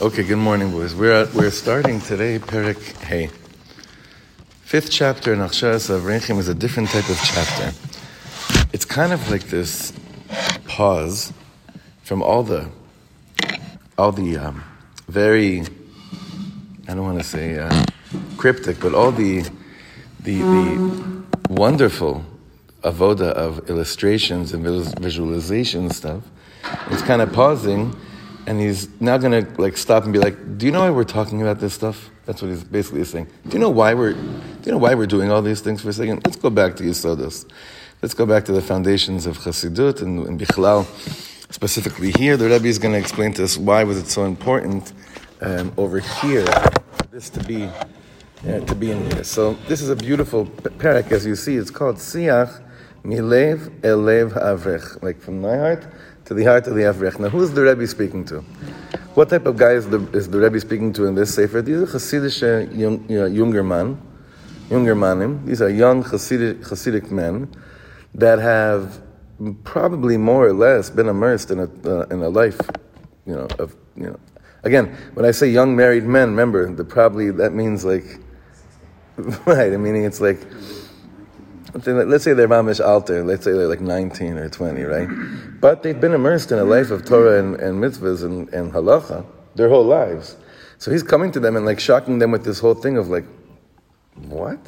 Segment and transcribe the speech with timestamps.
[0.00, 0.94] Okay, good morning, boys.
[0.94, 3.30] We're at, we're starting today Perik Hey.
[4.62, 7.72] Fifth chapter in Achsharas Avrechim is a different type of chapter.
[8.72, 9.92] It's kind of like this
[10.68, 11.32] pause
[12.04, 12.68] from all the
[13.98, 14.62] all the um,
[15.08, 15.62] very
[16.86, 17.84] I don't want to say uh,
[18.36, 19.40] cryptic, but all the
[20.20, 22.24] the the wonderful
[22.82, 24.64] avoda of illustrations and
[25.00, 26.22] visualization stuff.
[26.92, 27.96] It's kind of pausing
[28.46, 31.04] and he's now going to like stop and be like, "Do you know why we're
[31.04, 33.26] talking about this stuff?" That's what he's basically saying.
[33.46, 34.20] Do you know why we're, do
[34.64, 36.22] you know why we're doing all these things for a second?
[36.24, 37.44] Let's go back to Yisodos.
[38.00, 40.86] Let's go back to the foundations of Chassidut and, and Bichlal.
[41.52, 44.92] Specifically here, the Rebbe is going to explain to us why was it so important
[45.42, 46.46] um, over here
[47.12, 49.24] this to be uh, to be in here.
[49.24, 51.56] So this is a beautiful parak, as you see.
[51.56, 52.62] It's called Siach
[53.04, 55.86] Milev Elev Avrech, like from my heart
[56.24, 57.18] to the heart of the Avrech.
[57.18, 58.40] Now, who is the Rebbe speaking to?
[59.14, 61.62] What type of guy is the, is the Rebbe speaking to in this Sefer?
[61.62, 64.00] These are Hasidic young, you know, younger man,
[64.70, 65.44] younger manim.
[65.44, 67.54] These are young Hasidic, Hasidic men
[68.14, 69.02] that have
[69.64, 72.60] probably more or less been immersed in a, uh, in a life,
[73.26, 74.18] you know, of, you know.
[74.62, 78.04] Again, when I say young married men, remember, the probably, that means like,
[79.46, 80.40] right, I mean, it's like,
[81.74, 85.08] let's say they're mamish alter, let's say they're like 19 or 20, right?
[85.60, 89.26] But they've been immersed in a life of Torah and, and mitzvahs and, and halacha
[89.54, 90.36] their whole lives.
[90.78, 93.24] So he's coming to them and like shocking them with this whole thing of like,
[94.28, 94.58] what?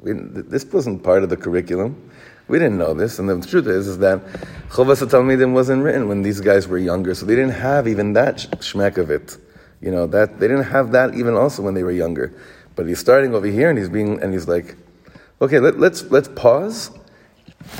[0.00, 2.10] We, this wasn't part of the curriculum.
[2.48, 3.18] We didn't know this.
[3.18, 4.24] And the truth is, is that
[4.70, 7.14] Chovas Talmidim wasn't written when these guys were younger.
[7.14, 9.36] So they didn't have even that shmek of it.
[9.80, 12.34] You know, that they didn't have that even also when they were younger.
[12.76, 14.76] But he's starting over here and he's being, and he's like,
[15.41, 16.91] Okay, let, us let's, let's pause,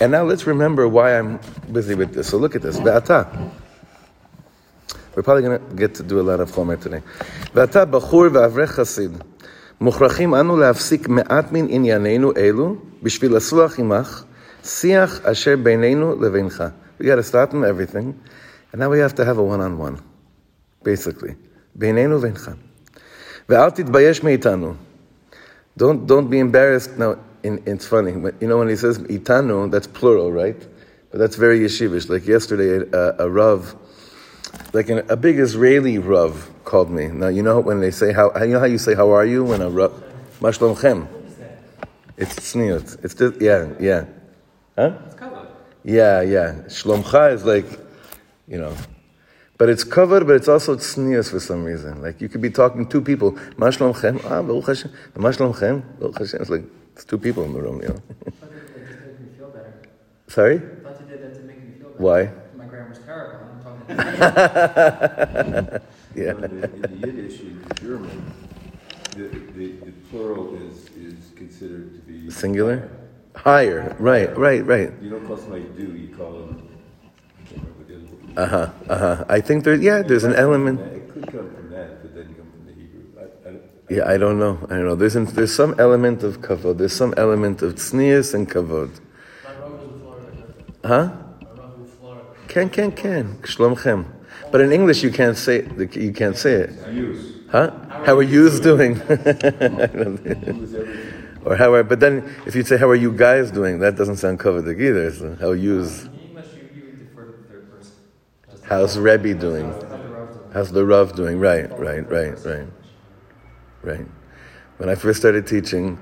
[0.01, 1.39] and now let's remember why I'm
[1.71, 2.29] busy with this.
[2.29, 2.77] So look at this.
[2.77, 3.51] Ve'ata.
[5.15, 7.01] We're probably going to get to do a lot of chomer today.
[7.53, 9.11] ואתה בחור ואברך חסיד.
[9.81, 14.23] מוכרחים אנו להפסיק מעט מן ענייננו אלו בשביל לסוח עמך
[14.63, 16.63] שיח אשר בינינו לבינך.
[16.99, 18.13] We got to stop from everything,
[18.71, 19.97] and now we have to have a one-on-one,
[20.83, 21.33] basically.
[21.75, 22.51] בינינו ובינך.
[23.49, 24.73] ואל תתבייש מאיתנו.
[25.79, 26.97] Don't, don't be embarrassed.
[26.97, 28.12] Now, in, it's funny.
[28.12, 30.56] You know, when he says itanu, that's plural, right?
[31.10, 32.08] But that's very yeshivish.
[32.08, 33.74] Like yesterday, a, a Rav,
[34.72, 37.08] like an, a big Israeli Rav called me.
[37.08, 39.44] Now, you know when they say, how, you know how you say, how are you?
[39.44, 39.92] When a Rav,
[40.40, 41.08] mashlomchem.
[42.16, 43.02] It's tzniut.
[43.02, 44.04] It's just, yeah, yeah.
[44.76, 44.92] Huh?
[45.06, 45.48] It's covered.
[45.84, 46.52] Yeah, yeah.
[46.66, 47.66] Shlomcha is like,
[48.46, 48.76] you know,
[49.56, 52.02] but it's covered, but it's also tznius for some reason.
[52.02, 56.40] Like you could be talking to two people, mashlomchem, ah, Baruch Hashem, mashlomchem, Baruch Hashem.
[56.42, 56.64] It's like,
[57.00, 58.02] it's two people in the room, you know.
[60.28, 60.56] Sorry?
[60.56, 62.02] I thought you did that to make me feel better.
[62.02, 62.30] Why?
[62.58, 63.38] My grammar's terrible.
[63.48, 63.88] I'm talking
[66.14, 66.32] yeah.
[66.32, 68.34] in, the, in the Yiddish, in German,
[69.16, 72.90] the, the, the, plural is, is considered to be singular.
[73.34, 74.92] Higher, right, right, right.
[75.00, 76.68] You don't call somebody do, you call them.
[78.36, 79.24] Uh huh, uh huh.
[79.28, 80.80] I think there, yeah, there's an element.
[80.80, 83.04] It could come from that, but then come from the Hebrew.
[83.18, 83.52] I, I,
[83.90, 84.56] yeah, I don't know.
[84.70, 84.94] I don't know.
[84.94, 86.78] There's, there's some element of kavod.
[86.78, 89.00] There's some element of tznius and kavod.
[90.84, 91.10] Huh?
[92.46, 93.38] Can, can, can.
[93.38, 94.06] Shlomchem.
[94.52, 96.70] But in English, you can't say you can't say it.
[97.50, 97.70] Huh?
[98.04, 99.00] How are yous doing?
[101.44, 101.82] or how are?
[101.82, 105.12] But then, if you say how are you guys doing, that doesn't sound kavod either.
[105.12, 106.08] So how yous?
[108.62, 109.74] How's Rebbe doing?
[110.52, 111.40] How's the Rav doing?
[111.40, 112.68] Right, right, right, right.
[113.82, 114.06] Right.
[114.76, 115.98] When I first started teaching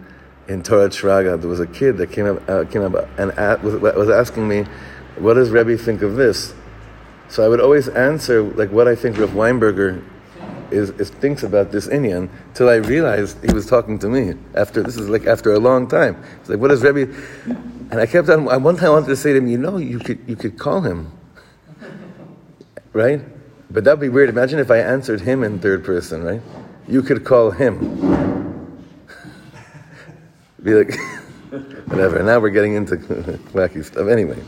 [0.48, 3.74] in Torah Shraga, there was a kid that came up, uh, came up and was,
[3.74, 4.64] was asking me,
[5.18, 6.54] "What does Rebbe think of this?"
[7.28, 10.02] So I would always answer like what I think Rav Weinberger
[10.70, 14.34] is, is, thinks about this inyan till I realized he was talking to me.
[14.54, 16.22] After this is like after a long time.
[16.40, 17.14] It's like, what does Rebbe?
[17.90, 18.44] And I kept on.
[18.62, 20.80] One time I wanted to say to him, you know, you could you could call
[20.80, 21.12] him,
[22.92, 23.20] right?
[23.70, 24.30] But that'd be weird.
[24.30, 26.42] Imagine if I answered him in third person, right?
[26.87, 27.79] you could call him.
[30.61, 30.95] Be like,
[31.87, 32.23] whatever.
[32.23, 32.97] Now we're getting into
[33.53, 34.07] wacky stuff.
[34.07, 34.41] Anyway.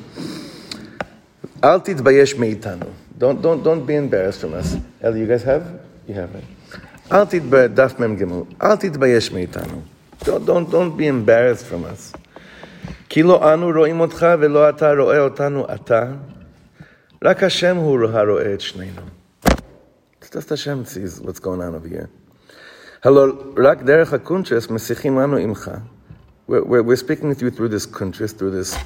[1.62, 2.92] Al titbayesh meitanu.
[3.18, 4.78] Don't, don't, don't be embarrassed from us.
[5.02, 5.82] Ellie, you guys have?
[6.08, 6.44] You have it.
[7.12, 8.48] Al daf mem gimel.
[8.62, 9.84] Al titbayesh meitanu.
[10.20, 12.14] Don't, don't, don't be embarrassed from us.
[13.10, 16.12] כי לא אנו רואים אותך ולא אתה רואה אותנו אתה,
[17.24, 19.02] רק השם הוא הרואה את שנינו.
[20.22, 22.10] It's just Hashem sees what's going on over here.
[23.03, 25.81] Hello, Rak Derech Hakuntres משיחים לנו Imcha.
[26.47, 28.77] We're, we're speaking with you through this קונטרס, through this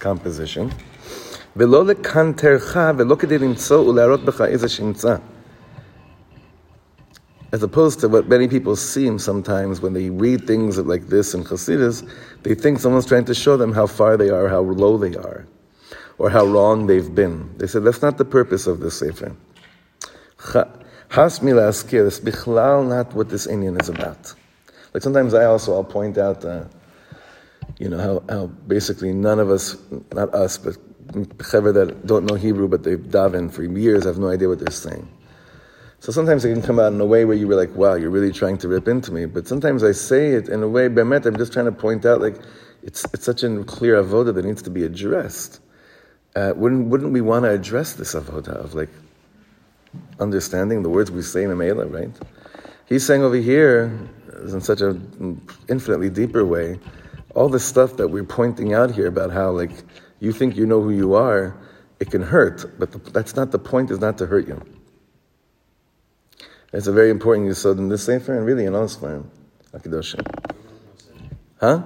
[0.00, 0.70] composition.
[7.52, 11.42] As opposed to what many people seem sometimes when they read things like this in
[11.44, 12.06] Hasidus,
[12.42, 15.46] they think someone's trying to show them how far they are, how low they are,
[16.18, 17.48] or how wrong they've been.
[17.56, 19.34] They said that's not the purpose of this Sefer.
[21.14, 24.34] Has milaskir, that's bichlal not what this inyan is about.
[24.92, 26.64] Like sometimes I also, I'll point out, uh,
[27.78, 29.76] you know, how, how basically none of us,
[30.12, 30.74] not us, but
[31.38, 34.72] chaver that don't know Hebrew, but they've davened for years, have no idea what they're
[34.72, 35.06] saying.
[36.00, 38.10] So sometimes it can come out in a way where you were like, wow, you're
[38.10, 39.26] really trying to rip into me.
[39.26, 42.22] But sometimes I say it in a way, bemet, I'm just trying to point out,
[42.22, 42.40] like,
[42.82, 45.60] it's, it's such a clear avoda that needs to be addressed.
[46.34, 48.90] Uh, wouldn't, wouldn't we want to address this avoda of like
[50.20, 52.10] understanding the words we say in a Amela, right?
[52.86, 53.98] He's saying over here,
[54.42, 56.78] in such an infinitely deeper way,
[57.34, 59.72] all the stuff that we're pointing out here about how, like,
[60.20, 61.56] you think you know who you are,
[62.00, 64.60] it can hurt, but the, that's not the point, is not to hurt you.
[66.72, 69.26] It's a very important yisod in this sefer and really in all Sfarim,
[69.72, 70.26] Akidoshim.
[71.60, 71.82] Huh?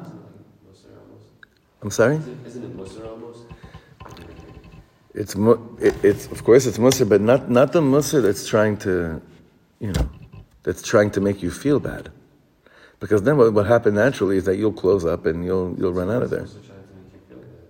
[1.82, 2.16] I'm sorry?
[2.16, 3.44] Isn't it Musar almost?
[5.18, 9.20] It's, it, it's of course it's Musar, but not, not the Musar that's trying to,
[9.80, 10.08] you know,
[10.62, 12.10] that's trying to make you feel bad.
[13.00, 16.08] Because then what, what happened naturally is that you'll close up and you'll, you'll run
[16.08, 16.46] out of there.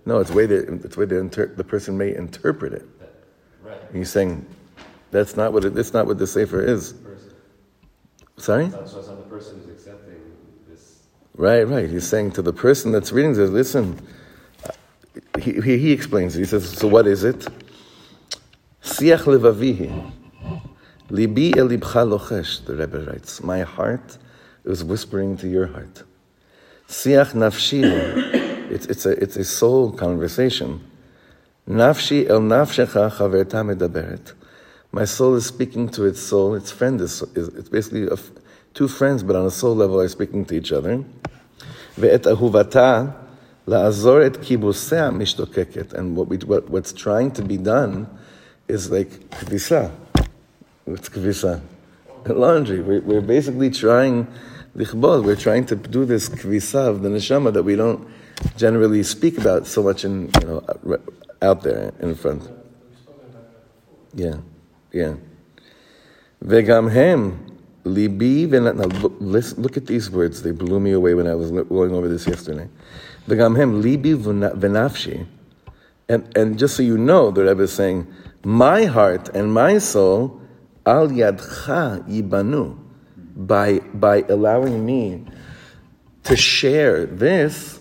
[0.05, 2.85] No, it's way that, it's way the, inter- the person may interpret it.
[3.63, 3.81] Right.
[3.87, 4.45] And he's saying,
[5.09, 6.93] that's not what it, that's not what the Sefer is.
[8.37, 8.69] Sorry?
[8.69, 10.21] So it's the person who's accepting
[10.69, 11.07] this.
[11.35, 11.89] Right, right.
[11.89, 13.99] He's saying to the person that's reading this, listen,
[15.53, 16.39] he, he, explains it.
[16.39, 17.45] He says, so what is it?
[18.83, 20.11] Siach levavihi.
[21.09, 23.43] Libi el libcha lochesh, the Rebbe writes.
[23.43, 24.17] My heart
[24.65, 26.03] is whispering to your heart.
[26.87, 28.69] Siach nafshi.
[28.71, 30.85] It's, it's, a, it's a soul conversation.
[31.67, 34.33] Nafshi el nafshecha chaverta medaberet.
[34.91, 36.55] My soul is speaking to its soul.
[36.55, 38.17] Its friend is, is it's basically a,
[38.73, 41.03] two friends, but on a soul level are speaking to each other.
[41.95, 43.28] Ve'et ahuvata
[43.69, 45.93] la'azor et kibusea mishtokeket.
[45.93, 48.07] And what we, what, what's trying to be done
[48.67, 49.91] is like kvisa.
[50.85, 51.61] What's kvisa?
[52.25, 52.81] Laundry.
[52.81, 54.27] We're, we're basically trying,
[54.75, 58.07] lichbod, we're trying to do this kvisa of the neshama that we don't
[58.57, 60.99] generally speak about so much in, you know,
[61.41, 62.49] out there in front.
[64.13, 64.37] Yeah.
[64.91, 65.15] Yeah.
[66.43, 67.48] Vegam hem
[67.85, 70.41] libi now look at these words.
[70.43, 72.67] They blew me away when I was going over this yesterday.
[73.27, 75.25] Vegam hem libi v'nafshi.
[76.07, 78.07] And, and just so you know, the Rebbe is saying,
[78.43, 80.41] my heart and my soul,
[80.85, 82.77] al yadcha yibanu,
[83.35, 85.23] by, by allowing me
[86.23, 87.79] to share this,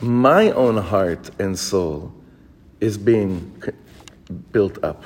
[0.00, 2.12] my own heart and soul
[2.80, 3.52] is being
[4.52, 5.04] built up.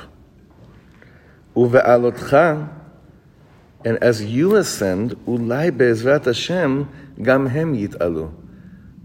[3.85, 6.89] And as you ascend, ulai be'ezrat Hashem,
[7.23, 8.33] gam hem yit'alu.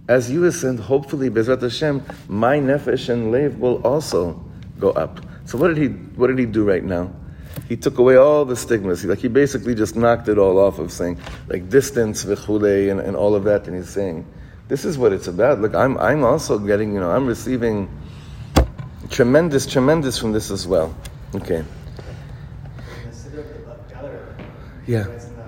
[0.07, 4.43] As you ascend, hopefully, be'ezrat Hashem, my nefesh and lev will also
[4.79, 5.19] go up.
[5.45, 7.11] So what did he, what did he do right now?
[7.67, 9.01] He took away all the stigmas.
[9.01, 12.99] He, like he basically just knocked it all off of saying like distance, v'chule, and,
[12.99, 13.67] and all of that.
[13.67, 14.25] And he's saying,
[14.67, 15.59] this is what it's about.
[15.59, 17.89] Look, I'm, I'm also getting, you know, I'm receiving
[19.09, 20.95] tremendous, tremendous from this as well.
[21.35, 21.63] Okay.
[24.89, 25.05] Yeah.
[25.05, 25.45] Whereas in the,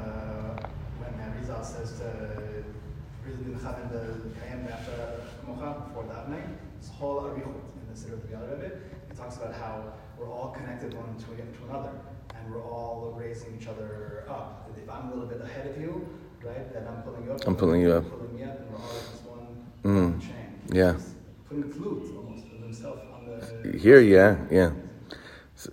[1.01, 2.05] when Arizal says to
[3.25, 6.45] really do the the Kayam after Moha before davening,
[6.77, 8.65] it's a whole arichut in the Siddur of the Rebbe.
[8.65, 11.89] It It talks about how we're all connected one to, to another,
[12.35, 14.69] and we're all raising each other up.
[14.77, 16.07] If I'm a little bit ahead of you,
[16.45, 17.47] right, then I'm pulling you up.
[17.47, 18.05] I'm pulling you up.
[18.11, 20.21] Pulling me up, and we're all like this one Mm.
[20.21, 20.61] chain.
[20.71, 20.93] Yeah.
[20.93, 21.15] He's
[21.49, 23.77] putting the flute almost of himself on the.
[23.79, 24.69] Here, yeah, yeah.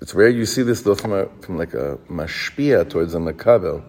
[0.00, 3.83] It's rare you see this though from a, from like a mashpia towards a makabel,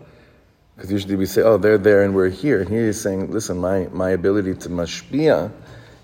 [0.76, 2.62] because usually we say, oh, they're there and we're here.
[2.62, 5.52] And here he's saying, listen, my my ability to mashpia,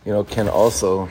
[0.05, 1.07] you know, can also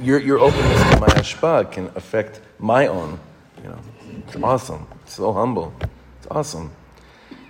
[0.00, 3.18] your your openness to my ashpa can affect my own.
[3.62, 3.78] You know,
[4.26, 4.86] it's awesome.
[5.02, 5.72] It's so humble.
[6.18, 6.70] It's awesome.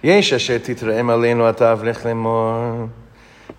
[0.02, 0.18] There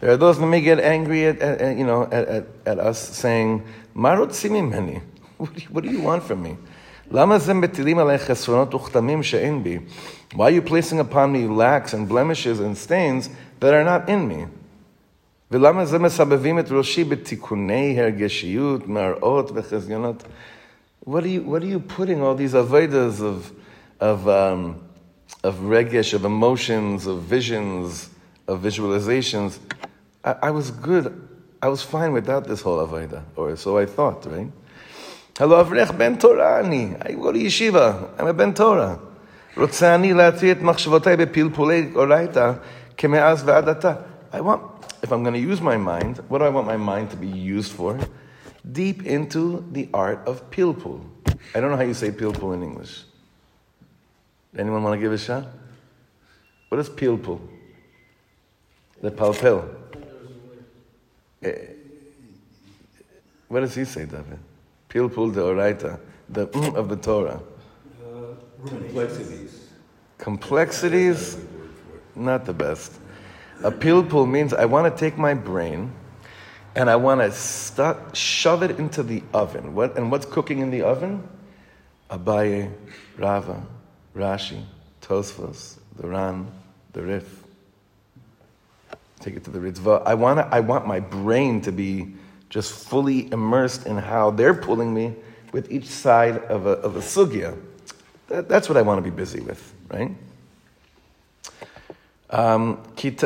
[0.09, 2.99] are those that may get angry at, at, at you know at, at, at us
[2.99, 5.01] saying, "Marot simimeni."
[5.41, 6.55] What do, you, what do you want from me?
[7.11, 7.23] Why
[10.45, 14.45] are you placing upon me lacks and blemishes and stains that are not in me?
[15.49, 15.65] What
[21.25, 23.51] are you, what are you putting all these avodas of,
[23.99, 24.81] of, um,
[25.43, 28.09] of regesh, of emotions, of visions,
[28.47, 29.59] of visualizations?
[30.23, 31.27] I, I was good.
[31.61, 34.49] I was fine without this whole avodah, or so I thought, right?
[35.40, 36.94] Hello, Avrech Ben Torah ani.
[37.00, 38.18] I go to yeshiva.
[38.18, 38.98] I'm a Ben Torah.
[39.56, 42.52] רוצה אני להטריע את מחשבותיי בפלפולי אורייתא
[42.96, 43.94] כמאז ועד עתה.
[44.32, 44.60] I want,
[45.02, 47.26] if I'm going to use my mind, what do I want my mind to be
[47.26, 47.98] used for?
[48.72, 51.00] Deep into the art of pilpul.
[51.54, 53.04] I don't know how you say pilpul in English.
[54.58, 55.44] Anyone want to give a shot?
[56.68, 57.40] What is pilpul?
[59.00, 59.68] The palpel.
[61.42, 61.52] Eh,
[63.48, 64.38] What does he say, David?
[64.91, 67.41] Pilpul de oraita, the mm of the Torah.
[68.67, 69.69] Complexities.
[70.17, 71.37] Complexities,
[72.15, 72.99] not the best.
[73.63, 75.93] A pilpul means I want to take my brain
[76.75, 79.73] and I want to start, shove it into the oven.
[79.73, 81.27] What, and what's cooking in the oven?
[82.09, 82.71] Abaye,
[83.17, 83.65] Rava,
[84.15, 84.63] Rashi,
[85.01, 86.51] Tosfos, the Ran,
[86.91, 87.43] the Rif.
[89.21, 90.03] Take it to the Ritva.
[90.05, 92.13] I want, I want my brain to be
[92.50, 95.14] just fully immersed in how they're pulling me
[95.52, 97.56] with each side of a, of a sugya.
[98.28, 100.10] That, that's what I want to be busy with, right?
[102.30, 103.24] Um, כי ת-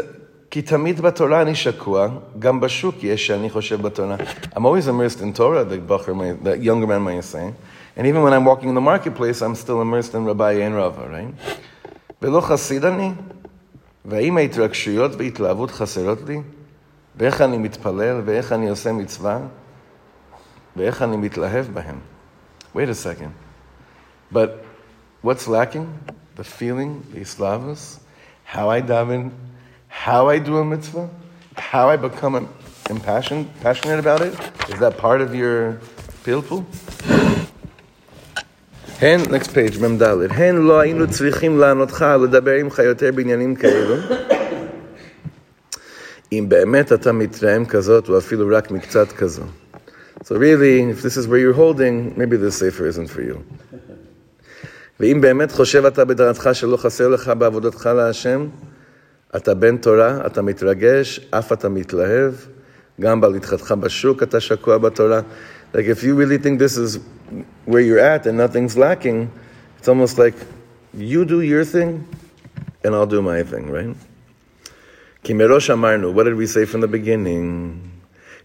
[0.50, 4.16] כי תמיד בתורה אני שקוע, גם בשוק יש שאני חושב בתורה.
[4.54, 7.52] I'm always immersed in Torah, the, Bacher, may- the younger man might say.
[7.96, 11.08] And even when I'm walking in the marketplace, I'm still immersed in Rabbi and Rava,
[11.08, 11.34] right?
[12.22, 13.10] ולא חסיד אני,
[14.04, 16.40] והאם ההתרגשויות וההתלהבות חסרות לי?
[17.16, 19.38] ואיך אני מתפלל, ואיך אני עושה מצווה,
[20.76, 21.98] ואיך אני מתלהב בהם.
[22.74, 23.32] Wait a second.
[24.32, 24.64] But
[25.22, 25.86] what's lacking?
[26.36, 27.98] The feeling, the islavus,
[28.44, 29.32] how I daven,
[29.88, 31.08] how I do a mitzvah,
[31.56, 32.48] how I become
[32.88, 34.34] impassioned, passionate about it.
[34.68, 35.80] Is that part of your
[36.24, 36.64] pilpul?
[39.00, 43.94] הן, next page, מ"ד, הן לא היינו צריכים לענותך לדבר עמך יותר בעניינים כאלו.
[46.32, 49.42] אם באמת אתה מתרעם כזאת, או אפילו רק מקצת כזו.
[50.24, 53.38] So really, if this is where you're holding, maybe this safer isn't for you.
[55.00, 58.46] ואם באמת חושב אתה בדעתך שלא חסר לך בעבודתך להשם,
[59.36, 62.34] אתה בן תורה, אתה מתרגש, אף אתה מתלהב,
[63.00, 65.20] גם בהליכתך בשוק אתה שקוע בתורה.
[65.74, 66.98] Like if you really think this is
[67.66, 69.30] where you're at and nothing's lacking,
[69.78, 70.34] it's almost like
[70.94, 72.04] you do your thing
[72.84, 73.96] and I'll do my thing, right?
[75.24, 77.90] כי מראש אמרנו, what did we say from the beginning?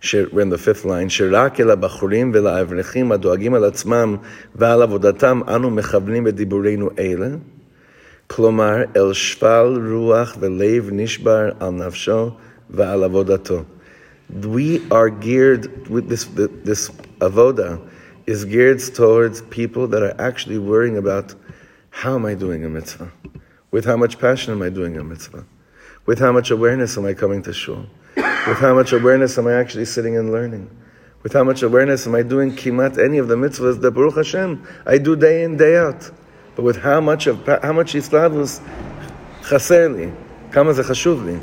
[0.02, 4.16] ש- we're in the fifth line, שרק אל הבחורים ולאברכים הדואגים על עצמם
[4.56, 7.28] ועל עבודתם אנו מכוונים בדיבורינו אלה,
[8.28, 12.32] כלומר אל שפל רוח ולב נשבר על נפשו
[12.70, 13.64] ועל עבודתו.
[14.42, 16.26] We are geared with this,
[16.64, 16.90] this
[17.22, 17.80] avoda
[18.26, 21.36] is geared towards people that are actually worrying about
[21.92, 23.12] how am I doing a mitzvah?
[23.72, 25.46] With how much passion am I doing a mitzvah?
[26.07, 27.87] With how much awareness am I coming to shul?
[28.17, 30.71] With how much awareness am I actually sitting and learning?
[31.23, 34.67] With how much awareness am I doing kimat any of the mitzvahs that Baruch Hashem
[34.87, 36.11] I do day in day out?
[36.57, 38.61] But with how much of how much yisladus
[39.43, 41.37] חסר kama כמה זה חשוב לי.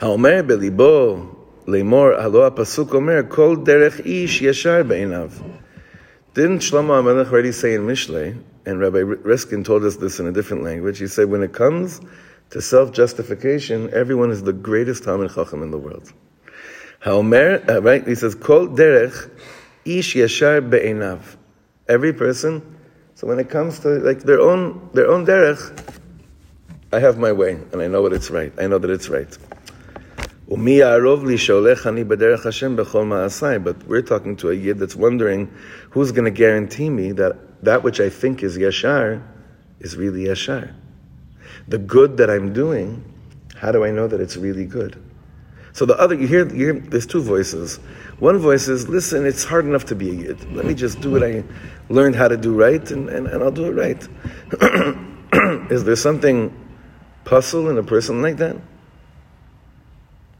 [0.00, 1.26] האומר בליבו
[1.66, 4.42] לאמור, הלא הפסוק אומר, כל דרך איש
[6.34, 8.36] Didn't Shlomo HaMelech already say in Mishle,
[8.66, 12.00] and Rabbi Riskin told us this in a different language, he said, when it comes
[12.50, 16.12] to self justification, everyone is the greatest Talmud Chacham in the world.
[17.02, 18.06] Haomer, uh, right?
[18.06, 19.30] He says, Kol derech
[19.84, 21.36] ish yashar be'enav.
[21.88, 22.74] Every person.
[23.14, 25.60] So when it comes to like their own their own derech,
[26.92, 28.52] I have my way and I know what it's right.
[28.58, 29.36] I know that it's right.
[30.48, 30.82] But we're
[34.02, 35.52] talking to a yid that's wondering
[35.90, 39.22] who's going to guarantee me that that which I think is yashar
[39.80, 40.72] is really yashar.
[41.68, 43.04] The good that I'm doing,
[43.56, 45.02] how do I know that it's really good?
[45.72, 47.76] So the other, you hear, you hear, there's two voices.
[48.18, 50.52] One voice is, listen, it's hard enough to be a yid.
[50.54, 51.44] Let me just do what I
[51.90, 55.70] learned how to do right, and, and, and I'll do it right.
[55.70, 56.50] is there something
[57.24, 58.56] pasul in a person like that?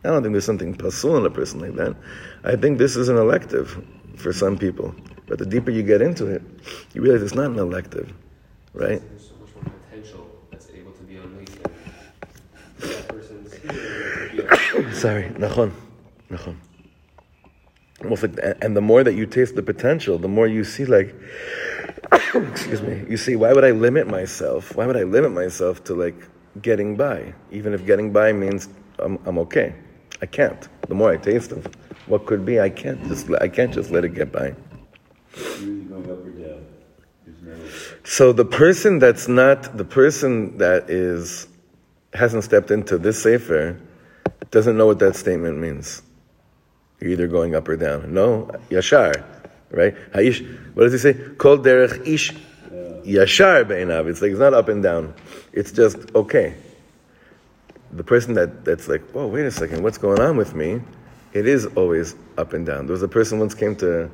[0.05, 1.97] I don't think there's something pasul in a person like that.
[2.45, 3.85] I think this is an elective
[4.17, 4.95] for some people.
[5.27, 6.43] But the deeper you get into it,
[6.95, 8.13] you realize it's not an elective,
[8.73, 9.03] right?
[9.11, 11.57] There's so much more potential that's able to be unleashed.
[11.57, 14.86] in That person's here.
[14.97, 15.73] Sorry, nachon,
[16.31, 16.57] nachon.
[18.63, 21.15] And the more that you taste the potential, the more you see, like,
[22.35, 24.75] excuse me, you see, why would I limit myself?
[24.75, 26.15] Why would I limit myself to like
[26.63, 27.35] getting by?
[27.51, 29.75] Even if getting by means I'm, I'm okay.
[30.23, 30.67] I can't.
[30.89, 31.67] The more I taste of
[32.07, 34.55] what could be, I can't just I can't just let it get by.
[38.05, 41.49] So the person that's not the person that is
[42.15, 43.79] hasn't stepped into this sefer
[44.51, 46.03] doesn't know what that statement means.
[47.01, 48.15] You're either going up or down.
[48.15, 49.25] No, yashar,
[49.71, 49.95] right?
[50.13, 50.47] Haish.
[50.75, 51.15] What does he say?
[51.37, 52.33] Kol derech ish
[53.07, 54.09] yashar be'enav.
[54.09, 55.15] It's like it's not up and down.
[55.53, 56.55] It's just okay.
[57.93, 60.81] The person that, that's like, whoa, wait a second, what's going on with me?
[61.33, 62.87] It is always up and down.
[62.87, 64.11] There was a person once came to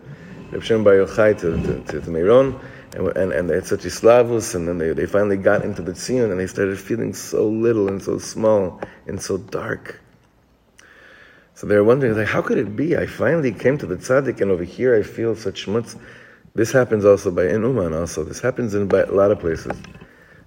[0.51, 2.61] Reb Shimon Bar Yochai to, to, to, Meiron,
[2.95, 5.93] and, and, and they had such islavus, and then they, they finally got into the
[5.93, 10.02] tzion, and they started feeling so little and so small and so dark.
[11.55, 12.97] So they're wondering, like, how could it be?
[12.97, 15.99] I finally came to the tzaddik, and over here I feel such schmutz.
[16.55, 17.95] This happens also by in Uman.
[17.95, 19.77] Also, this happens in by a lot of places.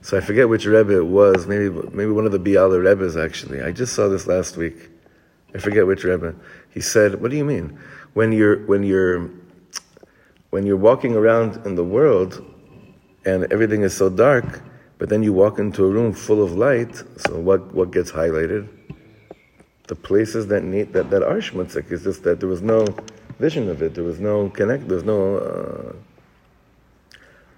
[0.01, 1.47] So I forget which rebbe it was.
[1.47, 3.63] Maybe maybe one of the Biala rebbes actually.
[3.63, 4.89] I just saw this last week.
[5.55, 6.35] I forget which rebbe.
[6.69, 7.79] He said, "What do you mean?
[8.13, 9.31] When you're when you're
[10.51, 12.45] when you're walking around in the world,
[13.25, 14.61] and everything is so dark,
[14.99, 16.95] but then you walk into a room full of light.
[17.25, 18.67] So what what gets highlighted?"
[19.87, 21.91] The places that need that, that are shmutzik.
[21.91, 22.85] It's just that there was no
[23.39, 23.93] vision of it.
[23.93, 24.87] There was no connect.
[24.87, 25.95] There was no uh,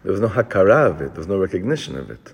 [0.03, 1.09] there was no hakara of it.
[1.09, 2.33] There was no recognition of it.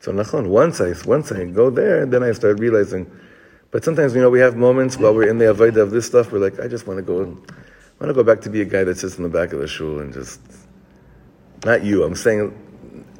[0.00, 0.48] So nachon.
[0.48, 3.10] Once I once I go there, then I start realizing.
[3.70, 6.32] But sometimes you know we have moments while we're in the avodah of this stuff.
[6.32, 7.22] We're like, I just want to go.
[7.22, 9.60] I want to go back to be a guy that sits in the back of
[9.60, 10.40] the shul and just
[11.64, 12.02] not you.
[12.02, 12.54] I'm saying,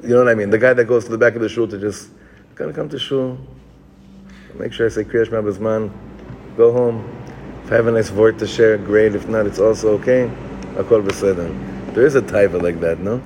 [0.01, 0.49] you know what I mean.
[0.49, 2.09] The guy that goes to the back of the shul to just
[2.55, 3.37] gotta come to shul.
[4.55, 5.91] Make sure I say Kriyash Mabazman.
[6.57, 7.07] Go home.
[7.65, 9.15] If I have a nice word to share, great.
[9.15, 10.25] If not, it's also okay.
[10.25, 11.93] I Akol b'seder.
[11.93, 13.21] There is a taiva like that, no?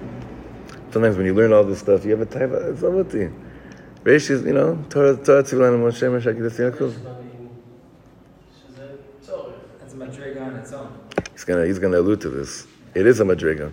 [0.91, 2.71] Sometimes when you learn all this stuff, you have a taiva.
[2.71, 3.33] It's avoti.
[4.03, 7.15] Reish is, you know, Torah Torah Tzivlan Moshe Yaakov.
[9.95, 10.91] A madriga on its own.
[11.31, 12.67] He's gonna he's gonna allude to this.
[12.93, 13.71] It is a madriga.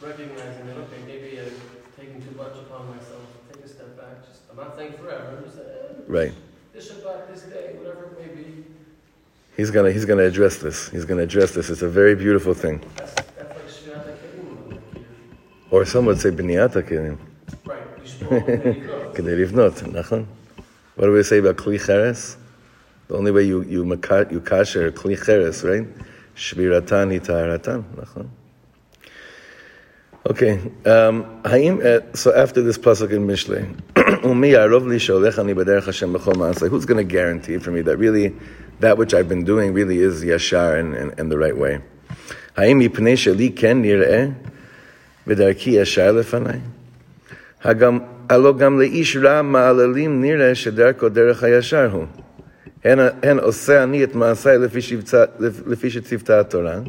[0.00, 1.50] recognizing that, okay, maybe I'm
[1.98, 3.22] taking too much upon myself,
[3.52, 6.34] take a step back, just, I'm not saying forever, I'm just saying, eh, Right.
[6.74, 8.64] This Shabbat, this day, whatever it may be.
[9.56, 10.90] He's gonna he's gonna address this.
[10.90, 11.70] He's gonna address this.
[11.70, 12.82] It's a very beautiful thing.
[12.96, 14.80] That's, that's like
[15.70, 17.16] or some would say biniata kelim.
[17.64, 17.80] Right.
[19.14, 20.26] Kedei livnot, nachon.
[20.96, 22.36] What do we say about kli cheres?
[23.08, 25.86] The only way you you you kasher kli cheres, right?
[26.36, 28.28] Shbiratan itaratan nachon.
[30.25, 30.37] נכון?
[30.37, 33.63] Okay, um, האם, uh, so after this pasuk in Mishlei,
[34.23, 37.81] ומי יערוב לי שהולך אני בדרך השם בכל מעשה, who's going to guarantee for me
[37.81, 38.33] that really,
[38.79, 41.79] that which I've been doing really is yashar and, and, and the right way?
[42.57, 44.25] האם מפני שלי כן נראה
[45.27, 46.59] בדרכי ישר לפניי?
[47.63, 52.05] הגם, הלא גם לאיש רע מעללים נראה שדרכו דרך הישר הוא.
[52.83, 55.23] הן, הן עושה אני את מעשיי לפי, שבצה,
[55.67, 56.79] לפי שציוותה התורה.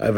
[0.00, 0.14] I'm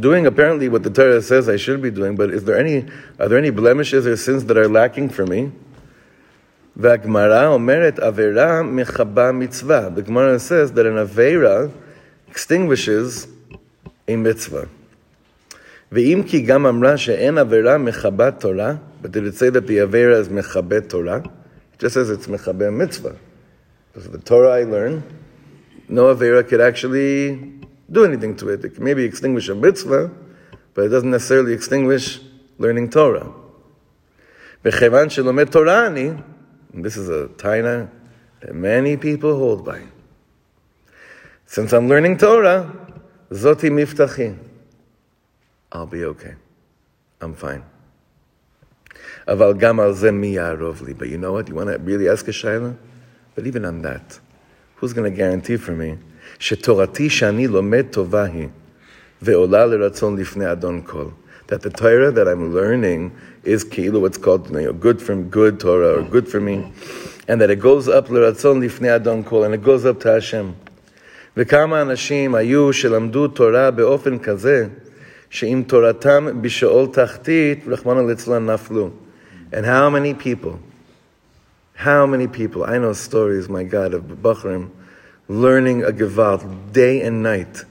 [0.00, 2.86] doing apparently what the Torah says I should be doing, but is there any,
[3.18, 5.52] are there any blemishes or sins that are lacking for me?
[6.76, 9.88] והגמרא אומרת עבירה מכבה מצווה.
[9.94, 11.70] The Gemara says that an avera
[12.30, 13.26] extinguishes
[14.08, 14.66] a mitzvah.
[15.92, 20.18] ואם כי גם אמרה שאין עבירה מכבה תורה, but did it say that the avera
[20.18, 21.18] is מכבה תורה?
[21.18, 23.16] It just says it's מכבה mitzvah.
[23.92, 25.02] Because the Torah I learn,
[25.88, 27.60] no avera could actually
[27.90, 28.64] do anything to it.
[28.64, 30.10] It can maybe extinguish a mitzvah,
[30.74, 32.20] but it doesn't necessarily extinguish
[32.58, 33.28] learning Torah.
[34.64, 36.10] וכיוון שלומד תורה אני,
[36.74, 37.88] and this is a taina
[38.40, 39.80] that many people hold by.
[41.46, 42.72] Since I'm learning Torah,
[43.30, 44.38] zoti miftachi.
[45.72, 46.34] I'll be okay.
[47.20, 47.62] I'm fine.
[49.28, 50.94] אבל גם על זה מי יערוב לי?
[50.94, 51.48] But you know what?
[51.48, 52.76] You want to really ask a shaila?
[53.34, 54.20] But even on that,
[54.80, 55.96] who's going to guarantee for me?
[56.38, 58.48] שתורתי שאני לומד טובה היא,
[59.22, 61.04] ועולה לרצון לפני אדון כל.
[61.48, 63.10] That the Torah that I'm learning
[63.44, 66.72] is כאילו what's called you know, good from good Torah or good for me,
[67.28, 70.52] and that it goes up לרצון לפני אדון כל, and it goes up to Hashem.
[71.36, 74.66] וכמה אנשים היו שלמדו תורה באופן כזה,
[75.30, 78.90] שאם תורתם בשאול תחתית, רחמנא ליצלן נפלו.
[79.52, 80.58] And how many people,
[81.77, 84.71] how many people, I know stories, my God, of Bachrim
[85.27, 87.65] learning a Gewalt day and night,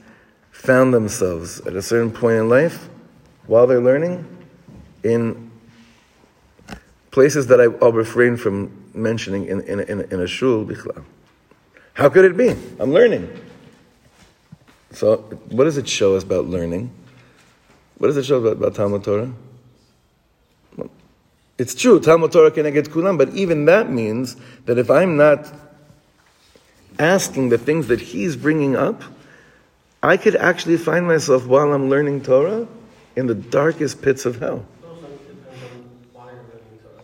[0.49, 2.87] found themselves at a certain point in life,
[3.47, 4.25] while they're learning,
[5.03, 5.51] in
[7.11, 11.03] places that I, I'll refrain from mentioning in, in, in, in a shul, bichlal.
[11.93, 12.51] How could it be?
[12.79, 13.27] I'm learning.
[14.91, 15.17] So,
[15.49, 16.91] what does it show us about learning?
[17.97, 19.33] What does it show about, about Talmud Torah?
[21.57, 25.51] It's true, Talmud Torah can get kulam, but even that means that if I'm not
[26.99, 29.01] asking the things that he's bringing up,
[30.03, 32.67] I could actually find myself while I'm learning Torah
[33.15, 34.63] in the darkest pits of hell.
[34.83, 37.03] It also depends on why you're learning Torah.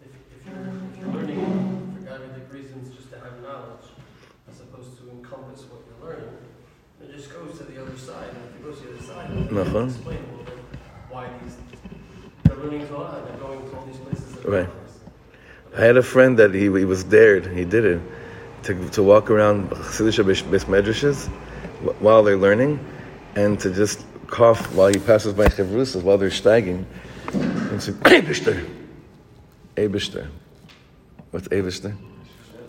[0.00, 0.46] If,
[0.98, 3.92] you're, learning for godly reasons just to have knowledge,
[4.50, 6.34] as opposed to encompass what you're learning,
[7.02, 8.30] it just goes to the other side.
[8.30, 10.02] And if it goes to the other side,
[12.62, 14.31] learning Torah and they're going to all these places.
[14.31, 14.68] that Right.
[15.76, 18.00] I had a friend that he, he was dared, he did it,
[18.64, 21.28] to, to walk around Chassidish
[22.00, 22.78] while they're learning
[23.34, 26.84] and to just cough while he passes by Chevrusas while they're steiging
[27.32, 28.68] and say, Eibishter!
[29.76, 30.28] Eibishter.
[31.30, 31.96] What's Eibishter?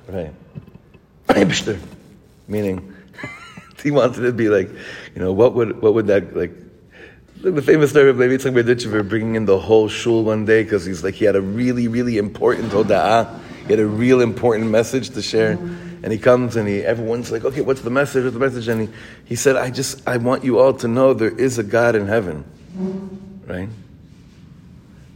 [0.07, 0.33] Right.
[1.27, 1.79] Eibishter.
[2.47, 2.93] Meaning,
[3.83, 4.69] he wanted to be like,
[5.13, 6.51] you know, what would, what would that, like,
[7.51, 10.85] the famous story of Levi Yitzchak Berditchever bringing in the whole shul one day because
[10.85, 13.37] he's like he had a really really important hoda'ah.
[13.65, 15.59] He had a real important message to share.
[16.03, 18.25] And he comes and he, everyone's like, okay, what's the message?
[18.25, 18.67] What's the message?
[18.67, 18.89] And he,
[19.23, 22.07] he said, I just, I want you all to know there is a God in
[22.07, 22.43] heaven.
[23.47, 23.69] Right?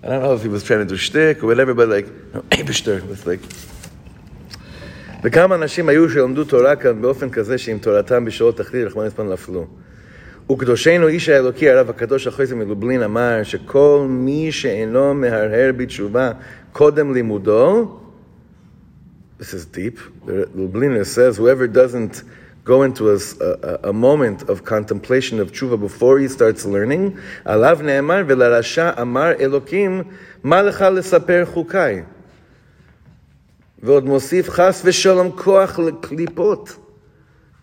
[0.01, 2.41] I don't know if he was trying to do shtick or whatever, but like, no,
[2.51, 3.41] Eibishter was like,
[5.23, 9.67] וכמה אנשים היו שלמדו תורה כאן באופן כזה שעם תורתם בשאול תחתית, רחמנא ליצלן נפלו.
[10.51, 16.31] וקדושנו איש האלוקי הרב הקדוש אחרי זה מלובלין אמר שכל מי שאינו מהרהר בתשובה
[16.71, 17.99] קודם לימודו,
[19.39, 19.99] this is deep,
[20.55, 22.23] Lubliner says whoever doesn't
[22.63, 27.79] go into a, a, a moment of contemplation of tshuva before he starts learning, עליו
[27.83, 30.03] נאמר ולרשע אמר אלוקים
[30.43, 32.03] מה לך לספר חוקיי?
[33.83, 36.75] ועוד מוסיף חס ושלום כוח לקליפות.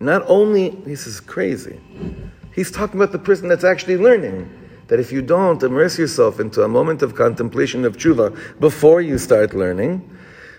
[0.00, 1.76] Not only, this is crazy,
[2.54, 4.60] he's talking about the person that's actually learning.
[4.88, 9.16] That if you don't immerse yourself into a moment of contemplation of tshuva before you
[9.16, 10.10] start learning,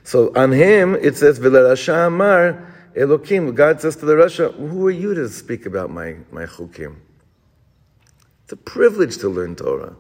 [0.04, 4.92] so on him it says, V'lerasha amar Elokim, God says to the Rasha, who are
[4.92, 6.96] you to speak about my, my chukim?
[8.44, 9.96] It's a privilege to learn Torah.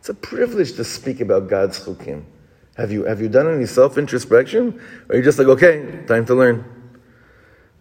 [0.00, 2.24] It's a privilege to speak about God's chukim.
[2.76, 4.80] Have you, have you done any self-introspection?
[5.08, 6.64] Or are you just like, okay, time to learn?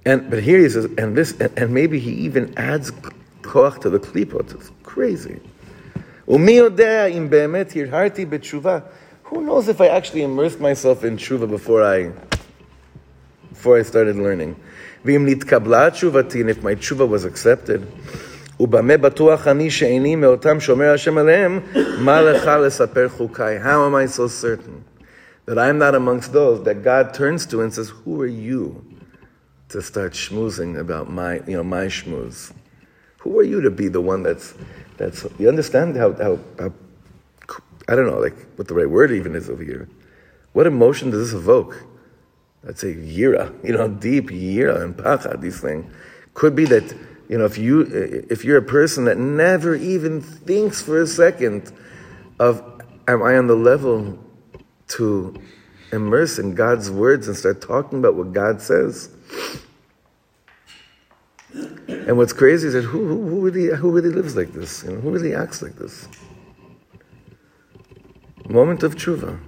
[0.05, 2.91] And but here he says, and this, and, and maybe he even adds
[3.46, 4.54] koach to the klipot.
[4.54, 5.40] It's crazy.
[6.28, 8.82] "Umi yodea im be'emet hirharti b'tshuva."
[9.24, 12.12] Who knows if I actually immersed myself in tshuva before I
[13.50, 14.56] before I started learning?
[15.04, 17.86] V'im nitkabla tshuvati, and if my tshuva was accepted.
[18.60, 21.60] ובמה בטוח אני שאיני מאותם שומר השם עליהם,
[21.98, 23.62] מה לך לספר חוקיי?
[23.64, 24.84] How am I so certain
[25.46, 28.84] that I'm not amongst those that God turns to and says, who are you?
[29.72, 32.52] to start schmoozing about my, you know, my schmooze.
[33.27, 34.53] Who are you to be the one that's,
[34.95, 36.71] that's, you understand how, how, how,
[37.89, 39.89] I don't know, like, what the right word even is over here.
[40.53, 41.83] What emotion does this evoke?
[42.65, 45.35] I'd say yira, you know, deep yira and pacha.
[45.37, 45.93] these things.
[46.35, 46.95] Could be that,
[47.27, 47.81] you know, if you,
[48.29, 51.73] if you're a person that never even thinks for a second
[52.39, 52.61] of,
[53.09, 54.17] am I on the level
[54.89, 55.35] to
[55.91, 59.09] immerse in God's words and start talking about what God says?
[62.06, 64.84] And what's crazy is that who, who, who, really, who really lives like this?
[64.84, 66.08] You know, who really acts like this?
[68.48, 69.38] Moment of tshuva.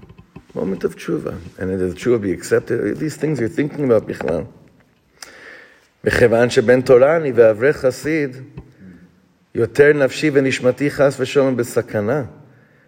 [0.55, 1.39] Moment of tshuva.
[1.59, 4.45] And if the tshuva be accepted, these things you're thinking about, בכלל.
[6.05, 8.37] מכיוון שבן תורה אני ואברך חסיד,
[9.55, 12.25] יותר נפשי ונשמתי חס ושלום בסכנה,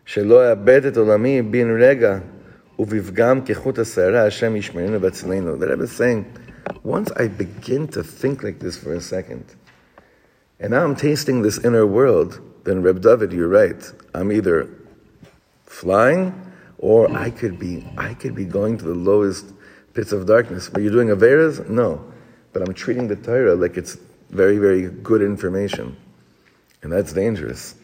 [0.05, 2.18] שלא אאבד את עולמי בן רגע,
[2.79, 5.57] ובפגם כחוט השערה, השם ישמרנו ויצילנו.
[5.57, 6.25] The Rebbe is saying,
[6.85, 9.44] once I begin to think like this for a second,
[10.62, 13.84] and now I'm tasting this inner world, then Reb David, you're right.
[14.13, 14.69] I'm either
[15.65, 16.34] flying
[16.78, 19.54] or I could be I could be going to the lowest
[19.93, 20.69] pits of darkness.
[20.76, 21.67] Are you doing Averas?
[21.67, 22.04] No.
[22.54, 23.97] But I'm treating the Torah like it's
[24.30, 25.97] very, very good information.
[26.84, 27.76] And that's dangerous.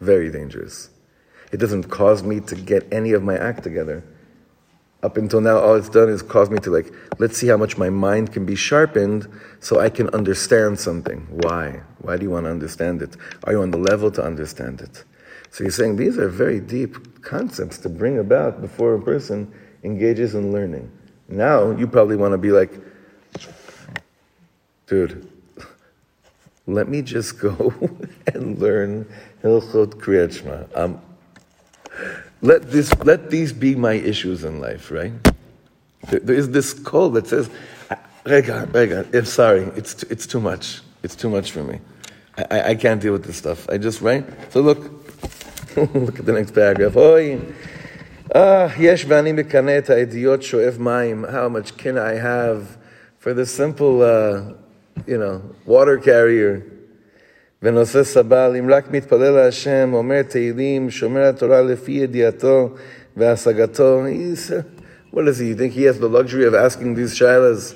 [0.00, 0.90] Very dangerous.
[1.52, 4.04] It doesn't cause me to get any of my act together.
[5.02, 7.78] Up until now, all it's done is cause me to like, let's see how much
[7.78, 9.26] my mind can be sharpened
[9.60, 11.26] so I can understand something.
[11.30, 11.80] Why?
[12.02, 13.16] Why do you want to understand it?
[13.44, 15.04] Are you on the level to understand it?
[15.50, 20.34] So you're saying these are very deep concepts to bring about before a person engages
[20.34, 20.90] in learning.
[21.28, 22.72] Now you probably want to be like,
[24.86, 25.30] dude,
[26.66, 27.72] let me just go
[28.34, 29.06] and learn
[29.42, 30.64] Hilchot Kriyat Shema.
[30.74, 31.00] Um,
[32.42, 35.12] let, this, let these be my issues in life, right?
[36.08, 37.50] there, there is this call that says,
[38.24, 40.80] Rega, Rega, I'm sorry, it's, it's too much.
[41.02, 41.80] It's too much for me.
[42.50, 43.68] I, I can't deal with this stuff.
[43.68, 44.24] I just, right?
[44.52, 44.78] So look,
[45.76, 46.96] look at the next paragraph.
[46.96, 47.40] Oy.
[48.34, 51.30] Ah, yesh v'ani mekane et shoev ma'im.
[51.30, 52.78] How much can I have
[53.18, 54.52] for the simple, uh,
[55.06, 56.69] you know, water carrier
[57.63, 62.75] ונושא סבל, אם רק מתפלל להשם, אומר תהילים, שומר התורה לפי ידיעתו
[63.17, 64.03] והשגתו.
[64.05, 64.63] He's, uh,
[65.11, 65.73] what does he you think?
[65.73, 67.75] He has the luxury of asking these shilas.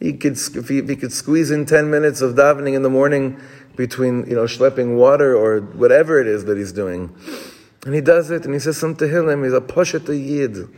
[0.00, 2.90] He could, if he, if he could squeeze in 10 minutes of davening in the
[2.90, 3.40] morning
[3.76, 7.14] between, you know, schlepping water or whatever it is that he's doing.
[7.84, 10.68] And he does it, and he says some Tehillim, he's a Poshet Yid.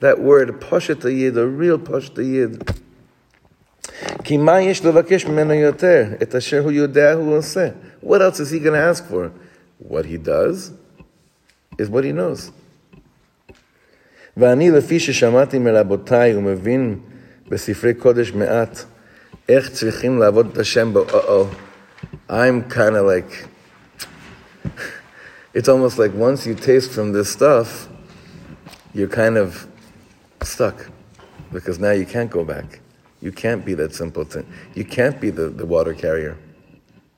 [0.00, 2.80] That word, Poshet Yid, a real Poshet Yid.
[4.26, 6.04] כי מה יש לבקש ממנו יותר?
[6.22, 7.68] את אשר הוא יודע הוא עושה.
[8.04, 9.30] What else is he going to ask for?
[9.88, 10.72] What he does
[11.78, 12.50] is what he knows.
[14.36, 16.98] ואני, לפי ששמעתי מרבותיי ומבין
[17.48, 18.84] בספרי קודש מעט,
[19.48, 23.46] איך צריכים לעבוד את השם בו, uh-oh, I'm kind of like,
[25.54, 27.88] it's almost like once you taste from this stuff,
[28.94, 29.66] you're kind of
[30.42, 30.86] stuck
[31.52, 32.80] because now you can't go back.
[33.19, 34.45] You can't be that simpleton.
[34.75, 36.37] You can't be the, the water carrier.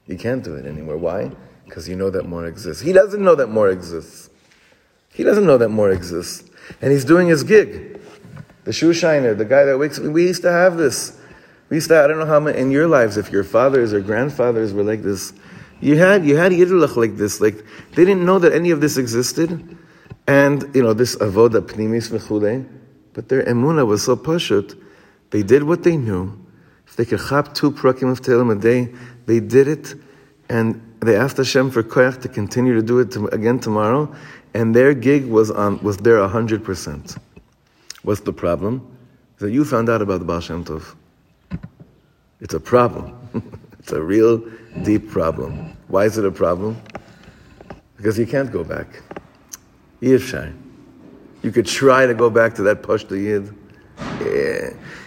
[0.08, 0.98] You can't do it anymore.
[0.98, 1.32] Why?
[1.66, 2.82] Because you know that more exists.
[2.82, 4.30] He doesn't know that more exists.
[5.14, 6.50] He doesn't know that more exists.
[6.82, 8.00] And he's doing his gig.
[8.64, 11.20] The shoe shiner, the guy that wakes we used to have this.
[11.70, 14.02] We used to, I don't know how many, in your lives, if your fathers or
[14.02, 15.34] grandfathers were like this,
[15.82, 17.40] you had, you had Yiddelach like this.
[17.40, 17.64] Like,
[17.96, 19.78] they didn't know that any of this existed.
[20.28, 22.68] And, you know, this avoda pnimis mechule.
[23.14, 24.80] But their emuna was so pashut.
[25.32, 26.38] They did what they knew.
[26.88, 28.94] If they could chop two prakim of Tehillim a day,
[29.26, 29.96] they did it.
[30.50, 34.14] And they asked Hashem for koyach to continue to do it to, again tomorrow.
[34.54, 37.18] And their gig was, on, was there 100%.
[38.02, 38.98] What's the problem?
[39.38, 40.96] That you found out about the Baal Shem Tov.
[42.42, 43.16] It's a problem.
[43.80, 44.44] it's a real
[44.84, 45.78] deep problem.
[45.88, 46.82] Why is it a problem?
[47.98, 48.88] Because you can't go back.
[50.02, 50.54] Yivshai.
[51.44, 53.54] You could try to go back to that Pashto Yid.
[54.22, 54.49] Yeah.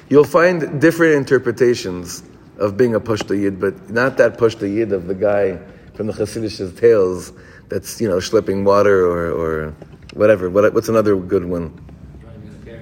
[0.09, 2.22] You'll find different interpretations
[2.59, 5.59] of being a Pashto Yid, but not that Pashto Yid of the guy
[5.94, 7.33] from the Hasidic tales
[7.68, 9.75] that's, you know, schlepping water or, or
[10.14, 10.51] whatever.
[10.51, 11.72] What, what's another good one?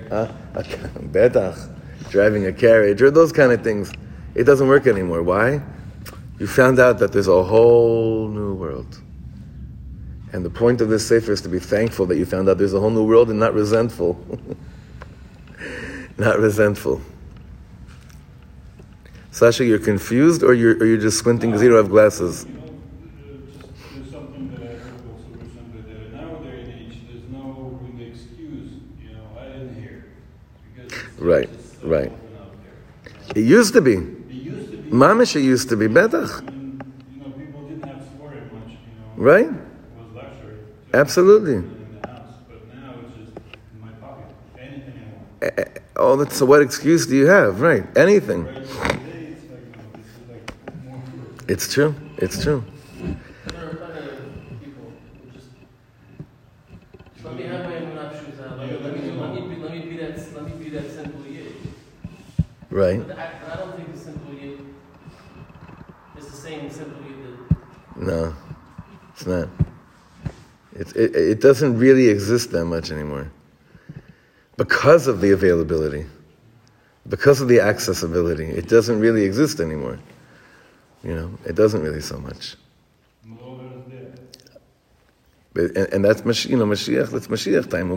[0.08, 0.32] Huh?
[0.54, 1.76] Betach.
[2.10, 3.92] Driving a carriage, or those kind of things.
[4.34, 5.22] It doesn't work anymore.
[5.22, 5.62] Why?
[6.38, 9.00] You found out that there's a whole new world.
[10.32, 12.74] And the point of this sefer is to be thankful that you found out there's
[12.74, 14.18] a whole new world and not resentful.
[16.20, 17.00] not resentful.
[19.32, 22.44] Sasha, you're confused or you're, or you're just squinting because you don't have glasses?
[22.46, 27.80] You know, just there's something that I heard also recently that nowadays age there's no
[27.98, 28.72] excuse.
[29.00, 30.04] You know, I didn't hear
[30.76, 31.48] because it's Right,
[31.82, 32.12] right.
[32.12, 32.52] open out
[33.34, 33.42] there.
[33.42, 33.94] It used to be.
[33.94, 34.00] It
[34.32, 34.90] used to be.
[34.90, 35.86] Mamish, it used to be.
[35.86, 36.42] Betach.
[36.42, 38.70] you know, people didn't have swearing much.
[38.70, 39.46] You know, Right?
[39.46, 40.58] it was luxury.
[40.92, 41.54] Absolutely.
[41.54, 43.36] have it In the house, but now it's just
[43.74, 44.34] in my pocket.
[44.58, 47.60] Anything Oh, that's, so what excuse do you have?
[47.60, 47.84] Right.
[47.94, 48.48] Anything.
[51.46, 51.94] It's true.
[52.16, 52.64] It's true.
[62.70, 63.00] Right.
[63.10, 64.32] I, don't think simple
[66.14, 67.02] the same simple
[67.96, 68.34] No,
[69.12, 69.48] it's not.
[70.72, 73.30] It, it, it doesn't really exist that much anymore.
[74.60, 76.04] Because of the availability,
[77.08, 79.98] because of the accessibility, it doesn't really exist anymore.
[81.02, 82.56] You know, it doesn't really so much.
[85.54, 87.08] But, and, and that's Mash- you know Mashiach.
[87.08, 87.88] That's Mashiach time.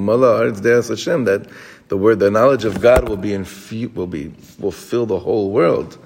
[0.88, 1.26] Hashem.
[1.26, 1.50] That
[1.90, 5.52] the word, the knowledge of God will be infu- will be will fill the whole
[5.52, 5.98] world.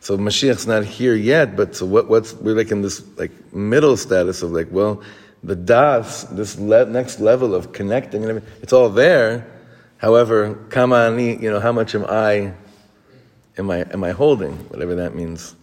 [0.00, 1.54] So Mashiach's not here yet.
[1.54, 2.08] But so what?
[2.08, 5.02] What's we're like in this like middle status of like well,
[5.44, 8.50] the das, this le- next level of connecting and everything.
[8.62, 9.46] It's all there.
[9.98, 12.52] However, kamani, you know, how much am I?
[13.58, 15.56] Am I am I holding whatever that means?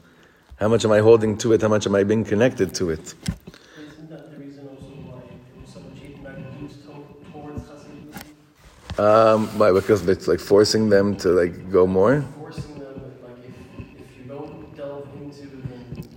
[0.57, 1.61] How much am I holding to it?
[1.61, 3.13] How much am I being connected to it?
[8.97, 9.71] Um, why?
[9.73, 12.23] Because it's like forcing them to like go more.
[12.39, 16.07] Forcing them, like if, if you don't delve into then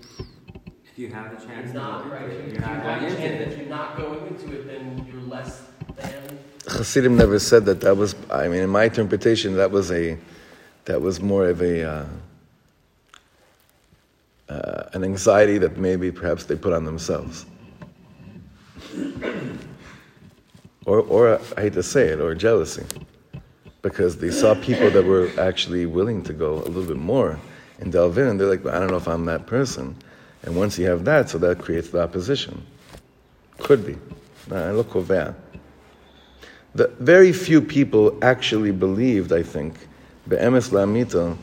[0.93, 2.29] If you have the chance, it's not to- right.
[2.31, 3.49] If You're you not have going a into chance it.
[3.49, 5.63] that you're not going into it, then you're less
[5.97, 6.39] than.
[6.79, 7.81] Hasidim never said that.
[7.81, 10.17] That was, I mean, in my interpretation, that was a,
[10.85, 12.07] that was more of a, uh,
[14.49, 17.47] uh, an anxiety that maybe perhaps they put on themselves.
[20.87, 22.85] or, or I hate to say it, or jealousy,
[23.83, 27.41] because they saw people that were actually willing to go a little bit more
[27.81, 29.97] and delve in, and they're like, I don't know if I'm that person.
[30.45, 32.65] And once you have that, so that creates the opposition.
[33.59, 33.99] Could be.
[34.55, 35.35] I look over.
[36.79, 39.75] The very few people actually believed, I think,
[40.29, 41.37] be'emes la'amita,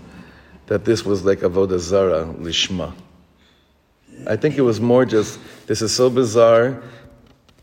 [0.68, 2.94] that this was like avodah zara lishma.
[4.26, 6.82] I think it was more just this is so bizarre.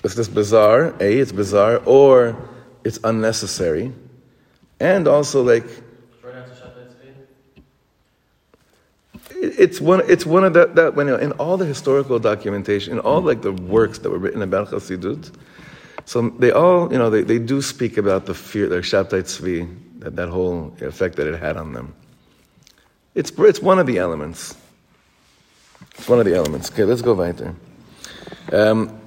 [0.05, 0.95] Is this bizarre?
[1.01, 2.37] A, it's bizarre, or
[2.85, 3.91] it's unnecessary,
[4.79, 5.65] and also like
[9.31, 10.03] it's one.
[10.11, 10.75] It's one of that.
[10.75, 14.43] That when in all the historical documentation, in all like the works that were written
[14.43, 15.33] about Chassidut,
[16.06, 20.00] So they all, you know, they, they do speak about the fear, their Shabtai Tzvi,
[20.00, 21.94] that, that whole effect that it had on them.
[23.14, 24.56] It's, it's one of the elements.
[25.98, 26.72] It's one of the elements.
[26.72, 27.56] Okay, let's go weiter.
[28.52, 29.02] Um,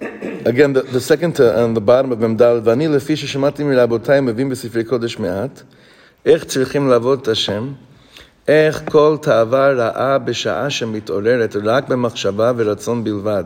[0.00, 4.48] again, the, the second uh, on the bottom of Memdal, ואני לפי ששמעתי מרבותיי מבין
[4.48, 5.62] בספרי קודש מעט,
[6.26, 7.72] איך צריכים לעבוד את השם,
[8.48, 13.44] איך כל תאווה רעה בשעה שמתעוררת רק במחשבה ורצון בלבד.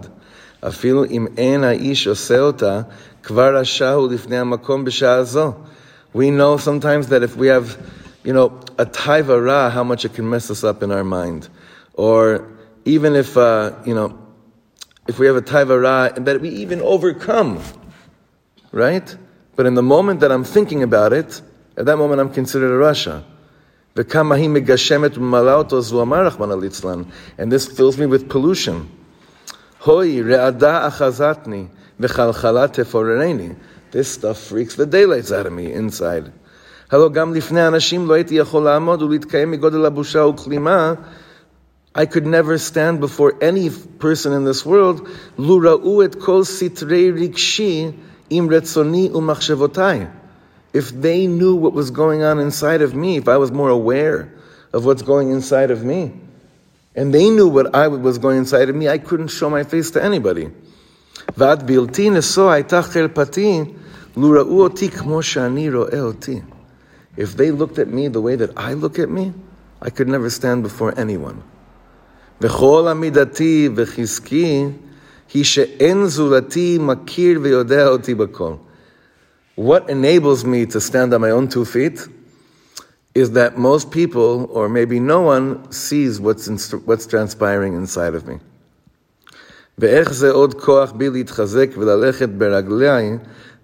[0.63, 2.81] אפילו אם אין האיש עושה אותה,
[3.23, 5.53] כבר רשע הוא לפני המקום בשעה זו.
[6.15, 7.77] We know sometimes that if we have,
[8.25, 11.49] you know, a taiva ra, how much it can mess us up in our mind.
[11.95, 12.49] Or
[12.85, 14.19] even if, uh, you know,
[15.07, 17.61] if we have a taiva ra, that we even overcome,
[18.73, 19.17] right?
[19.55, 21.43] But in the moment that I'm thinking about it,
[21.77, 23.25] at that moment I'm considered a rasha.
[27.39, 28.89] And this fills me with pollution.
[33.91, 36.31] This stuff freaks the daylights out of me inside.
[36.91, 40.95] הלא גם לפני אנשים לא הייתי יכול לעמוד ולהתקיים מגודל הבושה וכלימה.
[41.95, 45.01] I could never stand before any person in this world,
[45.39, 47.91] לו ראו את כל סתרי רגשי
[48.31, 50.07] עם רצוני ומחשבותיי.
[50.75, 54.29] If they knew what was going on inside of me, if I was more aware
[54.73, 56.13] of what's going inside of me,
[56.95, 59.91] and they knew what I was going inside of me, I couldn't show my face
[59.93, 60.49] to anybody.
[61.37, 63.65] ועד בלתי נשוא הייתה חרפתי
[64.17, 66.41] לו ראו אותי כמו שאני רואה אותי.
[67.17, 69.33] If they looked at me the way that I look at me,
[69.83, 71.41] I could never stand before anyone.
[72.41, 74.69] וכל עמידתי וחזקי
[75.35, 78.53] היא שאין זולתי מכיר ויודע אותי בכל.
[79.59, 82.09] What enables me to stand on my own two feet
[83.15, 88.27] is that most people, or maybe no one, sees what's, in, what's transpiring inside of
[88.27, 88.39] me.
[89.79, 93.19] ואיך זה עוד כוח בי להתחזק וללכת ברגליי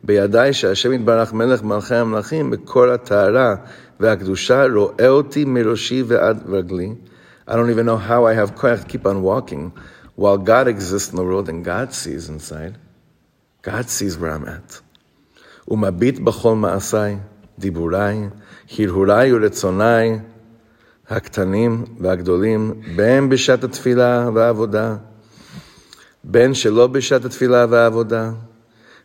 [0.05, 3.55] בידיי שהשם יתברך מלך מלכי המלכים בכל הטהרה
[4.01, 6.95] והקדושה רואה אותי מראשי ועד רגלי.
[7.49, 9.73] I don't even know how I have koyach to keep on walking
[10.17, 12.75] while God exists in the world and God sees inside.
[13.63, 14.81] God sees where I'm at.
[15.69, 17.17] ומביט בכל מעשיי,
[17.59, 18.29] דיבוריי,
[18.78, 20.20] הרהוריי ורצוניי
[21.10, 24.96] הקטנים והגדולים, בין בשעת התפילה והעבודה,
[26.24, 28.32] בין שלא בשעת התפילה והעבודה.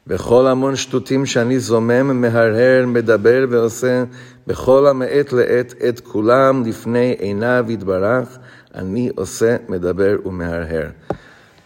[0.07, 4.05] וכל המון שטותים שאני זומם, מהרהר, מדבר ועושה,
[4.46, 8.38] בכל המעת לעת את כולם לפני עיניו יתברך,
[8.74, 10.88] אני עושה, מדבר ומהרהר.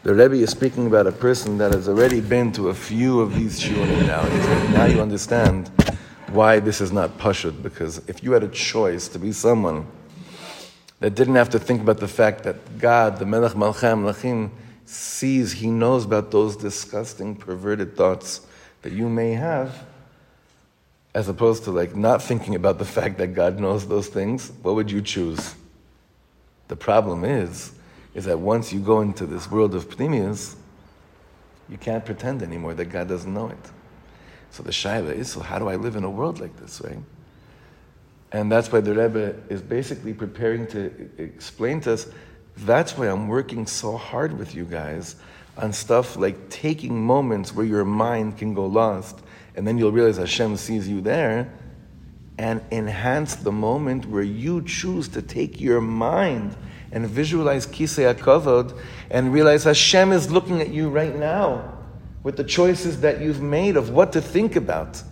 [0.04, 3.34] The Rebbe is speaking about a person that has already been to a few of
[3.34, 4.22] these shiurim now.
[4.72, 5.87] Now you understand
[6.30, 9.86] why this is not pashut, because if you had a choice to be someone
[11.00, 14.50] that didn't have to think about the fact that God, the Melech Malchei HaMelachim,
[14.84, 18.46] sees, he knows about those disgusting, perverted thoughts
[18.82, 19.84] that you may have,
[21.14, 24.74] as opposed to like not thinking about the fact that God knows those things, what
[24.74, 25.54] would you choose?
[26.68, 27.72] The problem is,
[28.14, 30.56] is that once you go into this world of pnimius,
[31.68, 33.70] you can't pretend anymore that God doesn't know it.
[34.50, 36.98] So the shaila is, so how do I live in a world like this, right?
[38.32, 42.06] And that's why the Rebbe is basically preparing to explain to us
[42.58, 45.16] that's why I'm working so hard with you guys
[45.56, 49.20] on stuff like taking moments where your mind can go lost,
[49.54, 51.52] and then you'll realize Hashem sees you there,
[52.36, 56.56] and enhance the moment where you choose to take your mind
[56.92, 58.78] and visualize Kisei HaKavod
[59.10, 61.77] and realize Hashem is looking at you right now
[62.28, 65.02] with the choices that you've made of what to think about.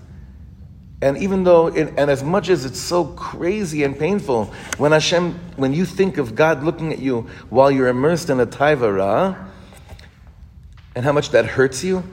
[1.00, 5.32] And even though, it, and as much as it's so crazy and painful, when Hashem,
[5.56, 9.48] when you think of God looking at you while you're immersed in a taivara,
[10.94, 12.04] and how much that hurts you,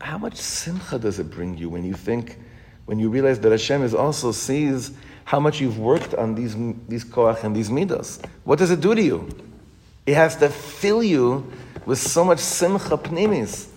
[0.00, 2.38] how much simcha does it bring you when you think,
[2.84, 4.92] when you realize that Hashem is also sees
[5.24, 6.54] how much you've worked on these,
[6.86, 8.20] these koach and these midas?
[8.44, 9.28] What does it do to you?
[10.06, 11.52] It has to fill you
[11.84, 13.70] with so much simcha pnimis.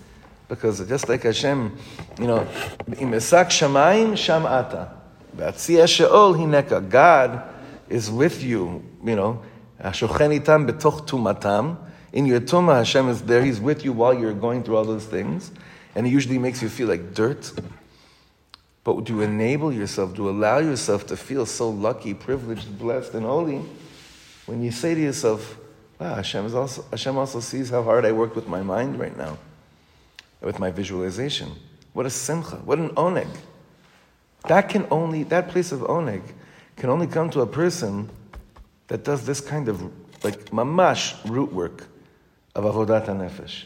[0.50, 1.78] Because just like Hashem,
[2.20, 2.40] you know,
[2.88, 4.90] imesak shamayim shamata,
[5.38, 6.90] v'atzia sheol hineka.
[6.90, 7.44] God
[7.88, 9.44] is with you, you know,
[9.82, 11.78] hashochen itam betoch tumatam.
[12.12, 13.44] In your tumah, Hashem is there.
[13.46, 15.52] He's with you while you're going through all those things.
[15.94, 17.54] And He usually makes you feel like dirt.
[18.84, 23.62] But to enable yourself, to allow yourself to feel so lucky, privileged, blessed, and holy,
[24.48, 25.60] when you say to yourself,
[26.00, 29.38] wow, Hashem, also, Hashem also sees how hard I worked with my mind right now
[30.42, 31.52] with my visualization.
[31.94, 33.30] What a simcha, what an oneg.
[34.48, 36.22] That can only, that place of oneg
[36.78, 38.10] can only come to a person
[38.88, 39.82] that does this kind of
[40.24, 41.88] like mamash root work
[42.56, 43.66] of avodat nefesh.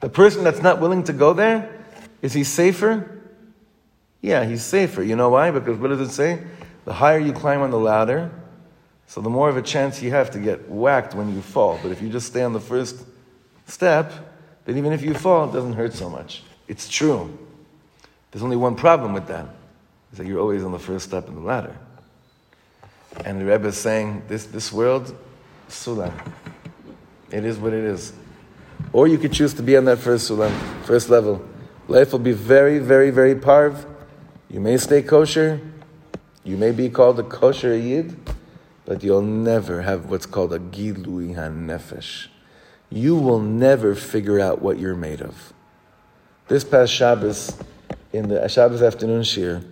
[0.00, 1.74] The person that's not willing to go there,
[2.20, 3.20] Is he safer?
[4.20, 5.02] Yeah, he's safer.
[5.02, 5.50] You know why?
[5.50, 6.42] Because what does it say?
[6.84, 8.30] The higher you climb on the ladder,
[9.06, 11.78] so the more of a chance you have to get whacked when you fall.
[11.82, 13.04] But if you just stay on the first
[13.66, 14.12] step,
[14.68, 16.42] then even if you fall, it doesn't hurt so much.
[16.68, 17.38] It's true.
[18.30, 19.46] There's only one problem with that.
[20.12, 21.74] Is that you're always on the first step in the ladder.
[23.24, 25.16] And the Rebbe is saying, this, this world,
[25.70, 26.12] sulam.
[27.30, 28.12] It is what it is.
[28.92, 30.52] Or you could choose to be on that first sulam,
[30.84, 31.42] first level.
[31.88, 33.86] Life will be very, very, very parv.
[34.50, 35.62] You may stay kosher.
[36.44, 38.14] You may be called a kosher yid,
[38.84, 42.28] but you'll never have what's called a gilui hanefesh.
[42.90, 45.52] You will never figure out what you're made of.
[46.48, 47.58] This past Shabbos,
[48.12, 49.62] in the uh, Shabbos afternoon shir,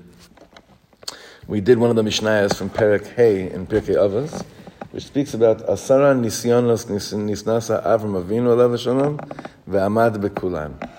[1.46, 4.44] we did one of the Mishnayos from Perek Hey in Pirkei Avos,
[4.90, 9.18] which speaks about Asara Nisyonos Nisnasa Avram Avinu Alav Shalom
[9.66, 10.90] Ve'amad Bekulan.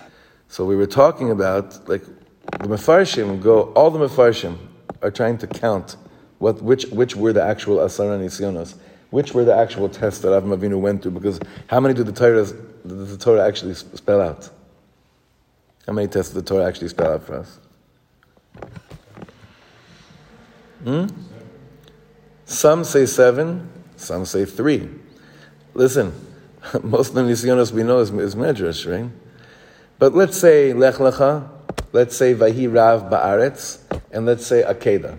[0.47, 3.74] So we were talking about like the Mefarshim go.
[3.74, 4.57] All the Mefarshim
[5.03, 5.97] are trying to count
[6.39, 8.76] what which which were the actual Asara Nisyonos,
[9.10, 11.12] which were the actual tests that Avram Avinu went through.
[11.12, 12.53] Because how many do the Torah does
[12.84, 14.49] the Torah actually spell out?
[15.86, 17.60] How many tests does the Torah actually spell out for us?
[20.84, 21.08] Hmm?
[22.45, 24.89] Some say seven, some say three.
[25.74, 26.14] Listen,
[26.84, 29.10] most of the Nisyonos we know is, is Medrash, right?
[29.99, 31.49] But let's say Lech Lecha,
[31.91, 33.80] let's say Vahi Rav Ba'aretz,
[34.12, 35.18] and let's say Akeda.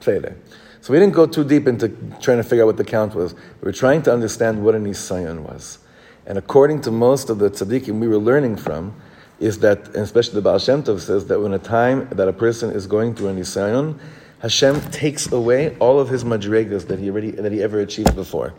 [0.00, 0.34] Fede.
[0.82, 3.34] So we didn't go too deep into trying to figure out what the count was.
[3.34, 5.78] We were trying to understand what a Nisayon was.
[6.26, 8.92] And according to most of the tzaddikim we were learning from,
[9.38, 12.32] is that, and especially the Baal Shem Tov says that when a time that a
[12.32, 13.96] person is going through a Nisayon,
[14.40, 18.52] Hashem takes away all of his madrigas that he already that he ever achieved before.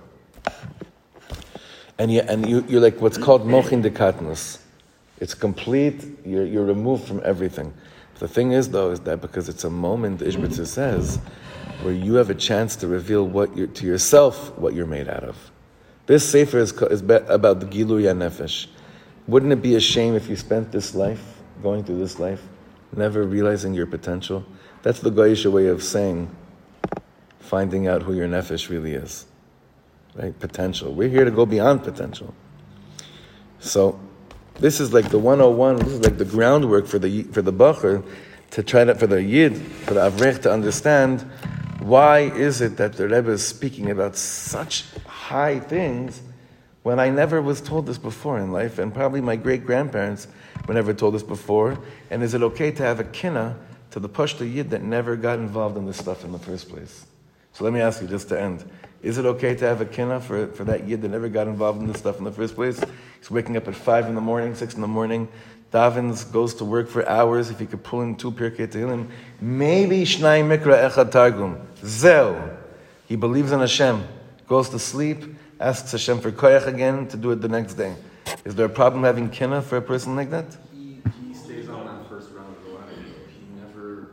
[1.99, 4.59] And you, and you, you're like what's called mochin dekatnus.
[5.19, 6.05] It's complete.
[6.25, 7.73] You're, you're removed from everything.
[8.19, 11.19] The thing is, though, is that because it's a moment, Ishbitzer says,
[11.83, 15.23] where you have a chance to reveal what you're, to yourself what you're made out
[15.23, 15.51] of.
[16.05, 18.67] This sefer is, is about the Gilui Nefesh.
[19.27, 22.41] Wouldn't it be a shame if you spent this life, going through this life,
[22.95, 24.45] never realizing your potential?
[24.81, 26.33] That's the Goyish way of saying,
[27.39, 29.25] finding out who your nefesh really is.
[30.15, 30.37] Right?
[30.39, 30.93] Potential.
[30.93, 32.33] We're here to go beyond potential.
[33.59, 33.99] So,
[34.55, 38.05] this is like the 101, this is like the groundwork for the, for the Bacher
[38.51, 41.25] to try to, for the Yid, for the Avrech to understand
[41.83, 46.21] why is it that the Rebbe is speaking about such high things
[46.83, 50.27] when I never was told this before in life, and probably my great grandparents
[50.67, 51.77] were never told this before.
[52.09, 53.57] And is it okay to have a kinna
[53.93, 57.05] to the Pashute Yid that never got involved in this stuff in the first place.
[57.51, 58.67] So let me ask you just to end.
[59.03, 61.79] Is it okay to have a kinna for, for that Yid that never got involved
[61.79, 62.83] in this stuff in the first place?
[63.19, 65.27] He's waking up at 5 in the morning, 6 in the morning,
[65.73, 67.49] davens, goes to work for hours.
[67.49, 69.09] If he could pull in two Pirkei Tehillim,
[69.41, 71.59] maybe Shnai Mikra Echad Targum.
[71.83, 72.35] Zeu.
[73.07, 74.03] He believes in Hashem,
[74.47, 77.95] goes to sleep, asks Hashem for koyach again to do it the next day.
[78.45, 80.45] Is there a problem having kinna for a person like that?
[80.73, 82.91] He stays on that first round of the ladder.
[83.27, 84.11] He never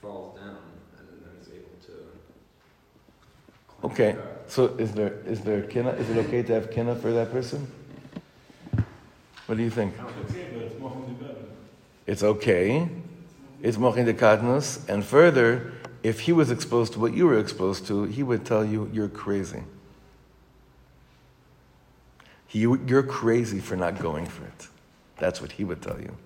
[0.00, 0.56] falls down,
[0.98, 1.76] and then he's able
[3.80, 3.86] to.
[3.86, 4.16] Okay,
[4.46, 5.90] so is there is there kina?
[5.90, 7.66] Is it okay to have kina for that person?
[9.46, 9.94] What do you think?
[12.06, 12.88] It's okay.
[13.60, 15.72] It's mochin de katnus, and further,
[16.02, 19.08] if he was exposed to what you were exposed to, he would tell you you're
[19.08, 19.62] crazy.
[22.48, 24.68] He, you're crazy for not going for it.
[25.18, 26.16] That's what he would tell you.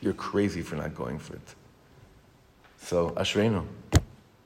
[0.00, 1.54] You're crazy for not going for it.
[2.78, 3.66] So, Ashrenu,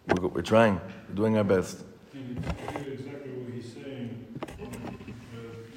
[0.09, 4.26] we're, we're trying, we're doing our best exactly what he's saying.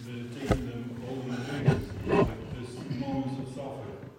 [0.05, 1.29] they're taking them all in
[2.17, 2.27] like
[2.59, 3.97] this moments of suffering.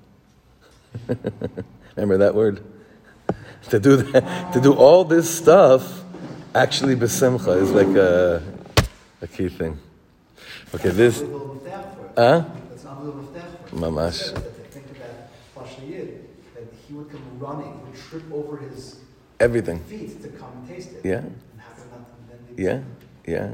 [1.95, 2.63] Remember that word?
[3.69, 6.03] to do that, to do all this stuff,
[6.53, 8.41] actually besimcha is like a,
[9.21, 9.77] a key thing.
[10.73, 11.23] Okay, this.
[12.17, 12.45] Huh?
[13.71, 14.35] Mamash.
[16.91, 18.99] He would come running, he would trip over his
[19.39, 21.07] everything feet to come and taste it.
[21.07, 21.23] Yeah.
[22.57, 22.81] Yeah.
[23.25, 23.53] Yeah.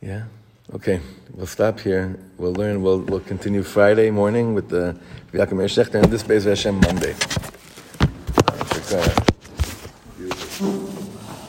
[0.00, 0.24] Yeah.
[0.72, 1.00] Okay,
[1.34, 2.18] we'll stop here.
[2.38, 2.82] We'll learn.
[2.82, 4.98] We'll, we'll continue Friday morning with the
[5.32, 7.14] Yaakov Shechter and this Beis Hashem Monday.